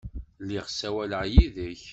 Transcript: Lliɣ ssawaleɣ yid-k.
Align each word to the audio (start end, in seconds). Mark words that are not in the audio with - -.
Lliɣ 0.41 0.65
ssawaleɣ 0.69 1.23
yid-k. 1.33 1.81